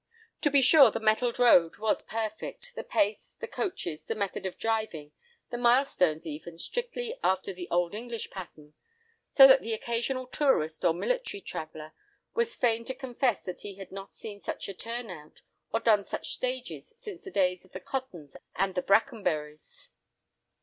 To 0.41 0.49
be 0.49 0.63
sure 0.63 0.89
the 0.89 0.99
metalled 0.99 1.37
road 1.37 1.77
was 1.77 2.01
perfect, 2.01 2.73
the 2.73 2.83
pace, 2.83 3.35
the 3.39 3.45
coaches, 3.47 4.03
the 4.05 4.15
method 4.15 4.47
of 4.47 4.57
driving, 4.57 5.11
the 5.51 5.59
milestones 5.59 6.25
even, 6.25 6.57
strictly 6.57 7.19
after 7.23 7.53
the 7.53 7.67
old 7.69 7.93
English 7.93 8.31
pattern. 8.31 8.73
So 9.37 9.45
that 9.45 9.61
the 9.61 9.73
occasional 9.75 10.25
tourist, 10.25 10.83
or 10.83 10.95
military 10.95 11.41
traveller, 11.41 11.93
was 12.33 12.55
fain 12.55 12.83
to 12.85 12.95
confess 12.95 13.43
that 13.43 13.61
he 13.61 13.75
had 13.75 13.91
not 13.91 14.15
seen 14.15 14.41
such 14.41 14.67
a 14.67 14.73
turn 14.73 15.11
out 15.11 15.43
or 15.71 15.79
done 15.79 16.03
such 16.03 16.33
stages 16.33 16.95
since 16.97 17.21
the 17.23 17.29
days 17.29 17.63
of 17.63 17.71
the 17.71 17.79
Cottons 17.79 18.35
and 18.55 18.73
the 18.73 18.81
Brackenburys. 18.81 19.89